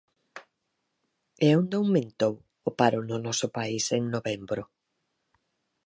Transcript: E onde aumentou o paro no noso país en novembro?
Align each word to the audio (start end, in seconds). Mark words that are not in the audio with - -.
E 1.45 1.47
onde 1.59 1.75
aumentou 1.77 2.33
o 2.69 2.71
paro 2.79 2.99
no 3.09 3.17
noso 3.25 3.47
país 3.57 3.83
en 3.97 4.03
novembro? 4.15 4.63